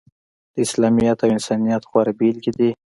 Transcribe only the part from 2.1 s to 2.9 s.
بیلګې دي.